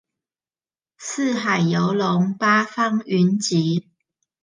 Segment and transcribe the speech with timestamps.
[0.97, 3.87] 四海遊龍，八方雲集